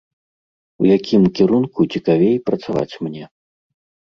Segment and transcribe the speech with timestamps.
[0.83, 3.23] У якім кірунку цікавей працаваць мне?